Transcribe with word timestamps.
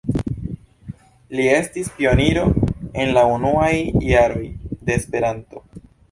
Li 1.39 1.43
estis 1.57 1.91
pioniro 1.99 2.45
el 3.03 3.13
la 3.17 3.25
unuaj 3.33 3.69
jaroj 4.07 4.47
de 4.87 4.97
Esperanto. 5.01 5.63